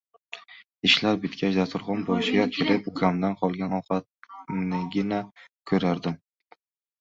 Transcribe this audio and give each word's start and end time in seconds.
Ishlar 0.87 1.17
bitgach, 1.25 1.51
dasturxon 1.57 2.01
boshiga 2.07 2.45
kelib 2.55 2.87
ukamdan 2.93 3.37
qolgan 3.43 3.77
ovqatnigina 3.81 5.21
ko'rardim. 5.75 6.19